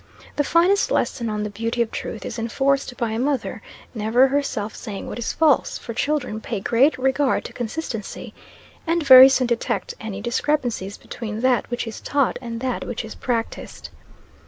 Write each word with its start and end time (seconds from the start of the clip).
The 0.35 0.43
finest 0.43 0.89
lesson 0.89 1.29
on 1.29 1.43
the 1.43 1.51
beauty 1.51 1.79
of 1.83 1.91
truth 1.91 2.25
is 2.25 2.39
enforced 2.39 2.97
by 2.97 3.11
a 3.11 3.19
mother 3.19 3.61
never 3.93 4.29
herself 4.29 4.75
saying 4.75 5.05
what 5.07 5.19
is 5.19 5.31
false; 5.31 5.77
for 5.77 5.93
children 5.93 6.41
pay 6.41 6.59
great 6.59 6.97
regard 6.97 7.45
to 7.45 7.53
consistency, 7.53 8.33
and 8.87 9.03
very 9.05 9.29
soon 9.29 9.45
detect 9.45 9.93
any 10.01 10.19
discrepancies 10.19 10.97
between 10.97 11.41
that 11.41 11.69
which 11.69 11.85
is 11.85 12.01
taught 12.01 12.39
and 12.41 12.61
that 12.61 12.83
which 12.87 13.05
is 13.05 13.13
practised. 13.13 13.89